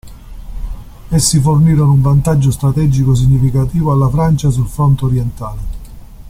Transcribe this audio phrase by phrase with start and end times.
[1.11, 5.59] Essi fornirono un vantaggio strategico significativo alla Francia sul fronte orientale.